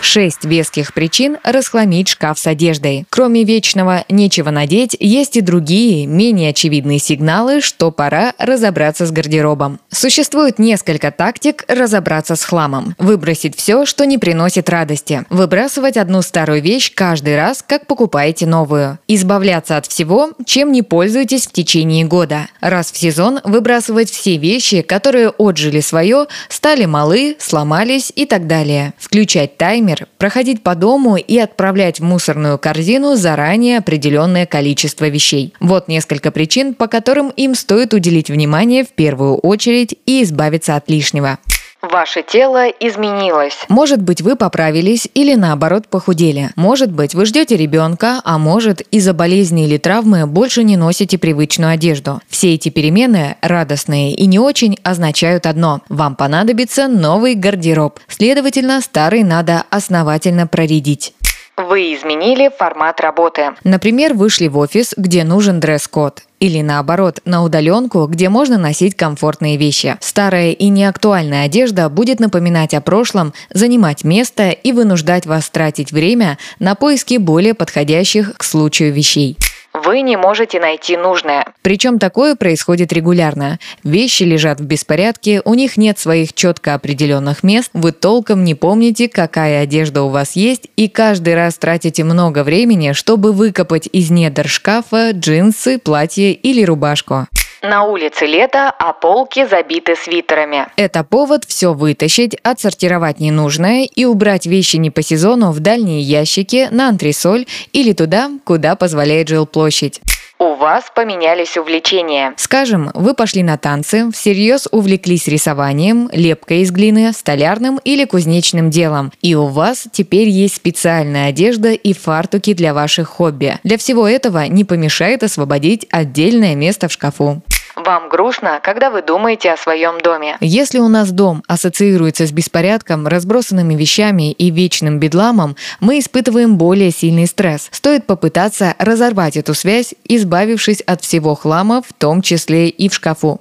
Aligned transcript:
Шесть 0.00 0.44
веских 0.44 0.94
причин 0.94 1.38
расхламить 1.42 2.08
шкаф 2.08 2.38
с 2.38 2.46
одеждой. 2.46 3.04
Кроме 3.10 3.44
вечного 3.44 4.04
«нечего 4.08 4.50
надеть», 4.50 4.96
есть 4.98 5.36
и 5.36 5.40
другие, 5.40 6.06
менее 6.06 6.50
очевидные 6.50 6.98
сигналы, 6.98 7.60
что 7.60 7.90
пора 7.90 8.32
разобраться 8.38 9.06
с 9.06 9.10
гардеробом. 9.10 9.80
Существует 9.90 10.58
несколько 10.58 11.10
тактик 11.10 11.64
разобраться 11.68 12.36
с 12.36 12.44
хламом. 12.44 12.94
Выбросить 12.98 13.56
все, 13.56 13.84
что 13.86 14.06
не 14.06 14.18
приносит 14.18 14.70
радости. 14.70 15.24
Выбрасывать 15.30 15.96
одну 15.96 16.22
старую 16.22 16.62
вещь 16.62 16.92
каждый 16.94 17.36
раз, 17.36 17.64
как 17.66 17.86
покупаете 17.86 18.46
новую. 18.46 18.98
Избавляться 19.08 19.76
от 19.76 19.86
всего, 19.86 20.30
чем 20.46 20.72
не 20.72 20.82
пользуетесь 20.82 21.46
в 21.46 21.52
течение 21.52 22.04
года. 22.04 22.48
Раз 22.60 22.92
в 22.92 22.96
сезон 22.96 23.40
выбрасывать 23.44 24.10
все 24.10 24.36
вещи, 24.36 24.82
которые 24.82 25.32
отжили 25.38 25.80
свое, 25.80 26.26
стали 26.48 26.84
малы, 26.84 27.36
сломались 27.38 28.12
и 28.14 28.24
так 28.24 28.46
далее. 28.46 28.94
Включать 28.98 29.56
таймер 29.56 29.87
таймер, 29.88 30.06
проходить 30.18 30.62
по 30.62 30.74
дому 30.74 31.16
и 31.16 31.38
отправлять 31.38 32.00
в 32.00 32.04
мусорную 32.04 32.58
корзину 32.58 33.16
заранее 33.16 33.78
определенное 33.78 34.46
количество 34.46 35.08
вещей. 35.08 35.54
Вот 35.60 35.88
несколько 35.88 36.30
причин, 36.30 36.74
по 36.74 36.86
которым 36.86 37.30
им 37.30 37.54
стоит 37.54 37.94
уделить 37.94 38.30
внимание 38.30 38.84
в 38.84 38.88
первую 38.88 39.36
очередь 39.36 39.94
и 40.06 40.22
избавиться 40.22 40.76
от 40.76 40.88
лишнего. 40.90 41.38
Ваше 41.80 42.24
тело 42.24 42.68
изменилось. 42.68 43.56
Может 43.68 44.02
быть, 44.02 44.20
вы 44.20 44.34
поправились 44.34 45.08
или 45.14 45.34
наоборот 45.34 45.86
похудели. 45.86 46.50
Может 46.56 46.90
быть, 46.90 47.14
вы 47.14 47.24
ждете 47.24 47.56
ребенка, 47.56 48.20
а 48.24 48.36
может, 48.38 48.80
из-за 48.80 49.14
болезни 49.14 49.64
или 49.64 49.78
травмы 49.78 50.26
больше 50.26 50.64
не 50.64 50.76
носите 50.76 51.18
привычную 51.18 51.70
одежду. 51.70 52.20
Все 52.28 52.54
эти 52.54 52.68
перемены, 52.68 53.36
радостные 53.42 54.12
и 54.12 54.26
не 54.26 54.40
очень, 54.40 54.76
означают 54.82 55.46
одно– 55.46 55.82
вам 55.88 56.16
понадобится 56.16 56.88
новый 56.88 57.36
гардероб. 57.36 58.00
Следовательно, 58.08 58.80
старый 58.80 59.22
надо 59.22 59.62
основательно 59.70 60.48
проредить. 60.48 61.14
Вы 61.58 61.94
изменили 61.94 62.50
формат 62.56 63.00
работы. 63.00 63.50
Например, 63.64 64.14
вышли 64.14 64.46
в 64.46 64.56
офис, 64.58 64.94
где 64.96 65.24
нужен 65.24 65.58
дресс-код. 65.58 66.22
Или 66.38 66.62
наоборот, 66.62 67.18
на 67.24 67.42
удаленку, 67.42 68.06
где 68.06 68.28
можно 68.28 68.58
носить 68.58 68.94
комфортные 68.94 69.56
вещи. 69.56 69.96
Старая 69.98 70.52
и 70.52 70.68
неактуальная 70.68 71.46
одежда 71.46 71.88
будет 71.88 72.20
напоминать 72.20 72.74
о 72.74 72.80
прошлом, 72.80 73.34
занимать 73.50 74.04
место 74.04 74.50
и 74.50 74.70
вынуждать 74.70 75.26
вас 75.26 75.50
тратить 75.50 75.90
время 75.90 76.38
на 76.60 76.76
поиски 76.76 77.16
более 77.16 77.54
подходящих 77.54 78.36
к 78.36 78.44
случаю 78.44 78.92
вещей 78.92 79.36
вы 79.84 80.02
не 80.02 80.16
можете 80.16 80.60
найти 80.60 80.96
нужное. 80.96 81.46
Причем 81.62 81.98
такое 81.98 82.34
происходит 82.34 82.92
регулярно. 82.92 83.58
Вещи 83.84 84.22
лежат 84.22 84.60
в 84.60 84.64
беспорядке, 84.64 85.42
у 85.44 85.54
них 85.54 85.76
нет 85.76 85.98
своих 85.98 86.32
четко 86.32 86.74
определенных 86.74 87.42
мест, 87.42 87.70
вы 87.72 87.92
толком 87.92 88.44
не 88.44 88.54
помните, 88.54 89.08
какая 89.08 89.62
одежда 89.62 90.02
у 90.02 90.08
вас 90.08 90.36
есть, 90.36 90.68
и 90.76 90.88
каждый 90.88 91.34
раз 91.34 91.56
тратите 91.56 92.04
много 92.04 92.44
времени, 92.44 92.92
чтобы 92.92 93.32
выкопать 93.32 93.88
из 93.92 94.10
недр 94.10 94.48
шкафа 94.48 95.10
джинсы, 95.12 95.78
платье 95.78 96.32
или 96.32 96.62
рубашку. 96.64 97.26
На 97.62 97.82
улице 97.82 98.24
лето, 98.26 98.70
а 98.70 98.92
полки 98.92 99.44
забиты 99.44 99.96
свитерами. 99.96 100.68
Это 100.76 101.02
повод 101.02 101.44
все 101.44 101.74
вытащить, 101.74 102.36
отсортировать 102.44 103.18
ненужное 103.18 103.84
и 103.84 104.04
убрать 104.04 104.46
вещи 104.46 104.76
не 104.76 104.90
по 104.90 105.02
сезону 105.02 105.50
в 105.50 105.58
дальние 105.58 106.00
ящики, 106.00 106.68
на 106.70 106.88
антресоль 106.88 107.46
или 107.72 107.92
туда, 107.92 108.30
куда 108.44 108.76
позволяет 108.76 109.28
жилплощадь. 109.28 110.00
У 110.40 110.54
вас 110.54 110.84
поменялись 110.94 111.56
увлечения. 111.56 112.32
Скажем, 112.36 112.92
вы 112.94 113.14
пошли 113.14 113.42
на 113.42 113.58
танцы, 113.58 114.08
всерьез 114.12 114.68
увлеклись 114.70 115.26
рисованием, 115.26 116.08
лепкой 116.12 116.60
из 116.60 116.70
глины, 116.70 117.12
столярным 117.12 117.80
или 117.82 118.04
кузнечным 118.04 118.70
делом. 118.70 119.10
И 119.20 119.34
у 119.34 119.46
вас 119.46 119.88
теперь 119.90 120.28
есть 120.28 120.54
специальная 120.54 121.30
одежда 121.30 121.72
и 121.72 121.92
фартуки 121.92 122.54
для 122.54 122.72
ваших 122.72 123.08
хобби. 123.08 123.58
Для 123.64 123.78
всего 123.78 124.06
этого 124.06 124.46
не 124.46 124.64
помешает 124.64 125.24
освободить 125.24 125.88
отдельное 125.90 126.54
место 126.54 126.86
в 126.86 126.92
шкафу. 126.92 127.42
Вам 127.88 128.10
грустно, 128.10 128.60
когда 128.62 128.90
вы 128.90 129.00
думаете 129.00 129.50
о 129.50 129.56
своем 129.56 129.98
доме. 130.02 130.36
Если 130.40 130.78
у 130.78 130.88
нас 130.88 131.10
дом 131.10 131.42
ассоциируется 131.48 132.26
с 132.26 132.32
беспорядком, 132.32 133.06
разбросанными 133.06 133.74
вещами 133.74 134.30
и 134.30 134.50
вечным 134.50 134.98
бедламом, 134.98 135.56
мы 135.80 135.98
испытываем 135.98 136.58
более 136.58 136.90
сильный 136.90 137.26
стресс. 137.26 137.70
Стоит 137.70 138.04
попытаться 138.04 138.74
разорвать 138.78 139.38
эту 139.38 139.54
связь, 139.54 139.94
избавившись 140.04 140.82
от 140.82 141.00
всего 141.00 141.34
хлама, 141.34 141.80
в 141.80 141.94
том 141.94 142.20
числе 142.20 142.68
и 142.68 142.90
в 142.90 142.94
шкафу. 142.94 143.40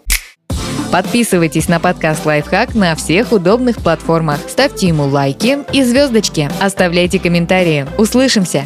Подписывайтесь 0.94 1.68
на 1.68 1.82
подкаст 1.82 2.26
«Лайфхак» 2.26 2.74
на 2.74 2.96
всех 2.96 3.34
удобных 3.34 3.84
платформах. 3.84 4.40
Ставьте 4.48 4.88
ему 4.88 5.08
лайки 5.08 5.60
и 5.74 5.84
звездочки. 5.84 6.50
Оставляйте 6.62 7.20
комментарии. 7.20 7.86
Услышимся! 7.98 8.66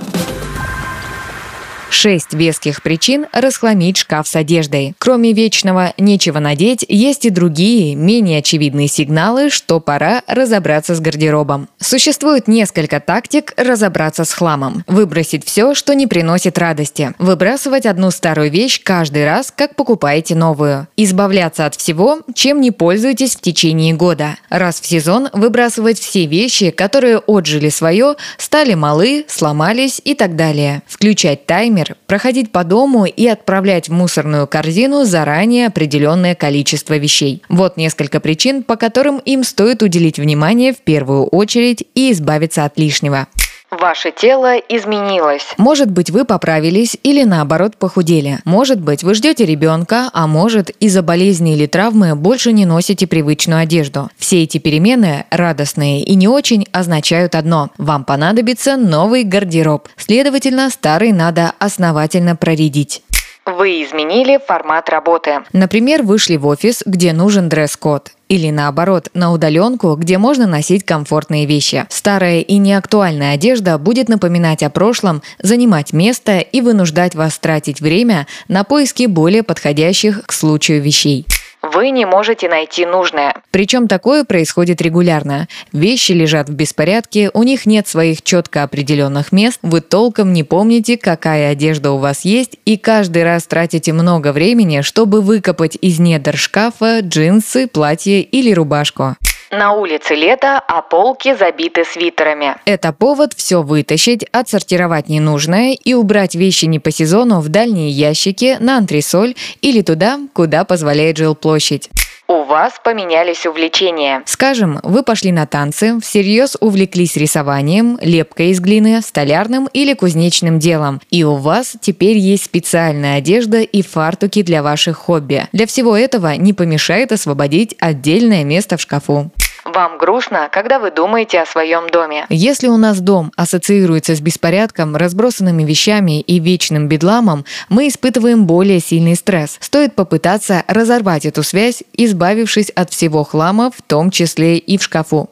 Шесть 1.93 2.33
веских 2.33 2.81
причин 2.81 3.27
расхламить 3.33 3.97
шкаф 3.97 4.25
с 4.25 4.37
одеждой. 4.37 4.95
Кроме 4.97 5.33
вечного 5.33 5.93
«нечего 5.97 6.39
надеть», 6.39 6.85
есть 6.87 7.25
и 7.25 7.29
другие, 7.29 7.95
менее 7.95 8.39
очевидные 8.39 8.87
сигналы, 8.87 9.49
что 9.49 9.81
пора 9.81 10.23
разобраться 10.25 10.95
с 10.95 11.01
гардеробом. 11.01 11.67
Существует 11.79 12.47
несколько 12.47 13.01
тактик 13.01 13.53
разобраться 13.57 14.23
с 14.23 14.31
хламом. 14.31 14.85
Выбросить 14.87 15.45
все, 15.45 15.75
что 15.75 15.93
не 15.93 16.07
приносит 16.07 16.57
радости. 16.57 17.13
Выбрасывать 17.19 17.85
одну 17.85 18.09
старую 18.09 18.49
вещь 18.49 18.81
каждый 18.81 19.25
раз, 19.25 19.53
как 19.53 19.75
покупаете 19.75 20.33
новую. 20.33 20.87
Избавляться 20.95 21.65
от 21.65 21.75
всего, 21.75 22.21
чем 22.33 22.61
не 22.61 22.71
пользуетесь 22.71 23.35
в 23.35 23.41
течение 23.41 23.93
года. 23.93 24.37
Раз 24.49 24.79
в 24.79 24.85
сезон 24.85 25.27
выбрасывать 25.33 25.99
все 25.99 26.25
вещи, 26.25 26.71
которые 26.71 27.17
отжили 27.17 27.67
свое, 27.67 28.15
стали 28.37 28.75
малы, 28.75 29.25
сломались 29.27 30.01
и 30.05 30.15
так 30.15 30.37
далее. 30.37 30.83
Включать 30.87 31.45
таймер 31.45 31.80
таймер, 31.81 31.97
проходить 32.07 32.51
по 32.51 32.63
дому 32.63 33.05
и 33.05 33.27
отправлять 33.27 33.89
в 33.89 33.93
мусорную 33.93 34.47
корзину 34.47 35.03
заранее 35.05 35.67
определенное 35.67 36.35
количество 36.35 36.97
вещей. 36.97 37.41
Вот 37.49 37.77
несколько 37.77 38.19
причин, 38.19 38.63
по 38.63 38.75
которым 38.75 39.19
им 39.19 39.43
стоит 39.43 39.83
уделить 39.83 40.19
внимание 40.19 40.73
в 40.73 40.77
первую 40.77 41.25
очередь 41.25 41.83
и 41.95 42.11
избавиться 42.11 42.65
от 42.65 42.77
лишнего. 42.77 43.27
Ваше 43.71 44.11
тело 44.11 44.57
изменилось. 44.57 45.53
Может 45.57 45.89
быть, 45.89 46.09
вы 46.09 46.25
поправились 46.25 46.97
или 47.03 47.23
наоборот 47.23 47.77
похудели. 47.77 48.39
Может 48.43 48.81
быть, 48.81 49.01
вы 49.01 49.13
ждете 49.13 49.45
ребенка, 49.45 50.09
а 50.11 50.27
может, 50.27 50.71
из-за 50.81 51.01
болезни 51.01 51.53
или 51.53 51.67
травмы 51.67 52.15
больше 52.15 52.51
не 52.51 52.65
носите 52.65 53.07
привычную 53.07 53.61
одежду. 53.61 54.09
Все 54.17 54.43
эти 54.43 54.57
перемены, 54.57 55.25
радостные 55.31 56.03
и 56.03 56.15
не 56.15 56.27
очень, 56.27 56.67
означают 56.73 57.33
одно– 57.33 57.69
вам 57.77 58.03
понадобится 58.03 58.75
новый 58.75 59.23
гардероб. 59.23 59.87
Следовательно, 59.95 60.69
старый 60.69 61.13
надо 61.13 61.53
основательно 61.57 62.35
проредить. 62.35 63.03
Вы 63.45 63.83
изменили 63.83 64.39
формат 64.45 64.87
работы. 64.89 65.39
Например, 65.51 66.03
вышли 66.03 66.37
в 66.37 66.45
офис, 66.45 66.83
где 66.85 67.11
нужен 67.11 67.49
дресс-код. 67.49 68.11
Или 68.29 68.51
наоборот, 68.51 69.09
на 69.13 69.33
удаленку, 69.33 69.95
где 69.95 70.17
можно 70.17 70.45
носить 70.45 70.85
комфортные 70.85 71.45
вещи. 71.45 71.85
Старая 71.89 72.41
и 72.41 72.57
неактуальная 72.57 73.33
одежда 73.33 73.77
будет 73.77 74.09
напоминать 74.09 74.63
о 74.63 74.69
прошлом, 74.69 75.21
занимать 75.39 75.91
место 75.91 76.37
и 76.37 76.61
вынуждать 76.61 77.15
вас 77.15 77.37
тратить 77.39 77.81
время 77.81 78.27
на 78.47 78.63
поиски 78.63 79.07
более 79.07 79.43
подходящих 79.43 80.23
к 80.25 80.31
случаю 80.31 80.81
вещей 80.81 81.25
вы 81.61 81.91
не 81.91 82.05
можете 82.05 82.49
найти 82.49 82.85
нужное. 82.85 83.35
Причем 83.51 83.87
такое 83.87 84.23
происходит 84.23 84.81
регулярно. 84.81 85.47
Вещи 85.71 86.11
лежат 86.11 86.49
в 86.49 86.53
беспорядке, 86.53 87.29
у 87.33 87.43
них 87.43 87.65
нет 87.65 87.87
своих 87.87 88.21
четко 88.21 88.63
определенных 88.63 89.31
мест, 89.31 89.59
вы 89.61 89.81
толком 89.81 90.33
не 90.33 90.43
помните, 90.43 90.97
какая 90.97 91.51
одежда 91.51 91.91
у 91.91 91.97
вас 91.97 92.25
есть, 92.25 92.57
и 92.65 92.77
каждый 92.77 93.23
раз 93.23 93.45
тратите 93.45 93.93
много 93.93 94.31
времени, 94.31 94.81
чтобы 94.81 95.21
выкопать 95.21 95.77
из 95.81 95.99
недр 95.99 96.37
шкафа 96.37 96.99
джинсы, 97.01 97.67
платье 97.67 98.21
или 98.21 98.51
рубашку. 98.51 99.15
На 99.51 99.73
улице 99.73 100.15
лето, 100.15 100.61
а 100.65 100.81
полки 100.81 101.35
забиты 101.35 101.83
свитерами. 101.83 102.55
Это 102.63 102.93
повод 102.93 103.33
все 103.35 103.61
вытащить, 103.61 104.23
отсортировать 104.31 105.09
ненужное 105.09 105.73
и 105.73 105.93
убрать 105.93 106.35
вещи 106.35 106.65
не 106.65 106.79
по 106.79 106.89
сезону 106.89 107.41
в 107.41 107.49
дальние 107.49 107.89
ящики, 107.89 108.55
на 108.61 108.77
антресоль 108.77 109.35
или 109.61 109.81
туда, 109.81 110.19
куда 110.33 110.63
позволяет 110.63 111.17
жилплощадь. 111.17 111.89
У 112.29 112.43
вас 112.43 112.71
поменялись 112.81 113.45
увлечения. 113.45 114.23
Скажем, 114.25 114.79
вы 114.83 115.03
пошли 115.03 115.33
на 115.33 115.45
танцы, 115.45 115.99
всерьез 115.99 116.55
увлеклись 116.61 117.17
рисованием, 117.17 117.99
лепкой 118.01 118.51
из 118.51 118.61
глины, 118.61 119.01
столярным 119.01 119.67
или 119.73 119.93
кузнечным 119.93 120.57
делом, 120.57 121.01
и 121.09 121.25
у 121.25 121.35
вас 121.35 121.75
теперь 121.81 122.17
есть 122.17 122.45
специальная 122.45 123.17
одежда 123.17 123.59
и 123.59 123.81
фартуки 123.81 124.43
для 124.43 124.63
ваших 124.63 124.95
хобби. 124.95 125.45
Для 125.51 125.67
всего 125.67 125.97
этого 125.97 126.35
не 126.37 126.53
помешает 126.53 127.11
освободить 127.11 127.75
отдельное 127.79 128.45
место 128.45 128.77
в 128.77 128.81
шкафу. 128.81 129.29
Вам 129.73 129.97
грустно, 129.97 130.49
когда 130.51 130.79
вы 130.79 130.91
думаете 130.91 131.39
о 131.39 131.45
своем 131.45 131.89
доме. 131.89 132.25
Если 132.29 132.67
у 132.67 132.77
нас 132.77 132.99
дом 132.99 133.31
ассоциируется 133.37 134.15
с 134.15 134.19
беспорядком, 134.19 134.95
разбросанными 134.95 135.63
вещами 135.63 136.19
и 136.19 136.39
вечным 136.39 136.87
бедламом, 136.87 137.45
мы 137.69 137.87
испытываем 137.87 138.45
более 138.45 138.81
сильный 138.81 139.15
стресс. 139.15 139.57
Стоит 139.61 139.95
попытаться 139.95 140.63
разорвать 140.67 141.25
эту 141.25 141.43
связь, 141.43 141.83
избавившись 141.93 142.69
от 142.71 142.91
всего 142.91 143.23
хлама, 143.23 143.71
в 143.71 143.81
том 143.81 144.11
числе 144.11 144.57
и 144.57 144.77
в 144.77 144.83
шкафу. 144.83 145.29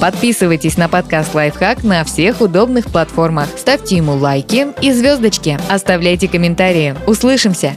Подписывайтесь 0.00 0.78
на 0.78 0.88
подкаст 0.88 1.34
«Лайфхак» 1.34 1.82
на 1.82 2.04
всех 2.04 2.40
удобных 2.40 2.86
платформах. 2.86 3.48
Ставьте 3.56 3.96
ему 3.96 4.14
лайки 4.14 4.68
и 4.80 4.92
звездочки. 4.92 5.58
Оставляйте 5.68 6.28
комментарии. 6.28 6.94
Услышимся! 7.06 7.74